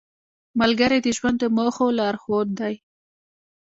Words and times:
ملګری 0.59 0.99
د 1.03 1.07
ژوند 1.17 1.37
د 1.39 1.43
موخو 1.55 1.85
لارښود 1.97 2.47
دی 2.59 2.75